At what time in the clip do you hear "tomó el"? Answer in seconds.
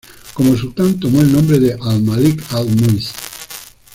0.99-1.31